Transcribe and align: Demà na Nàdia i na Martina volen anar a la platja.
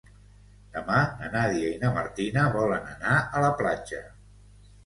Demà 0.77 1.01
na 1.19 1.27
Nàdia 1.35 1.69
i 1.73 1.77
na 1.83 1.91
Martina 1.97 2.47
volen 2.57 2.91
anar 2.95 3.15
a 3.21 3.45
la 3.47 3.53
platja. 3.63 4.01